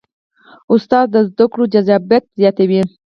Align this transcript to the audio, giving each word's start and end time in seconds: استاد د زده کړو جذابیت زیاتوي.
استاد 0.73 1.05
د 1.13 1.15
زده 1.29 1.45
کړو 1.51 1.63
جذابیت 1.73 2.23
زیاتوي. 2.39 2.81